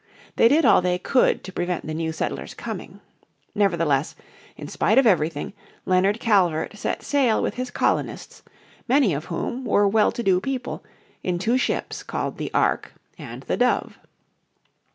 [0.35, 3.01] They did all they could to prevent the new settlers coming.
[3.53, 4.15] Nevertheless,
[4.57, 5.53] in spite of everything,
[5.85, 8.41] Leonard Calvert set sail with his colonists,
[8.87, 10.83] many of whom were well to do people,
[11.23, 13.99] in two ships called the Ark and the Dove.